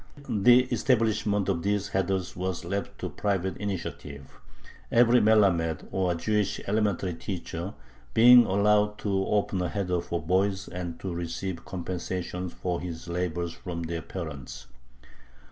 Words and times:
The 0.27 0.63
establishment 0.73 1.47
of 1.47 1.61
these 1.61 1.89
heders 1.91 2.35
was 2.35 2.65
left 2.65 2.97
to 3.01 3.09
private 3.09 3.55
initiative, 3.57 4.39
every 4.91 5.19
melammed, 5.21 5.87
or 5.91 6.15
Jewish 6.15 6.59
elementary 6.65 7.13
teacher, 7.13 7.75
being 8.15 8.43
allowed 8.47 8.97
to 8.97 9.27
open 9.27 9.61
a 9.61 9.69
heder 9.69 10.01
for 10.01 10.19
boys 10.19 10.67
and 10.67 10.99
to 11.01 11.13
receive 11.13 11.65
compensation 11.65 12.49
for 12.49 12.81
his 12.81 13.07
labors 13.07 13.53
from 13.53 13.83
their 13.83 14.01
parents. 14.01 14.65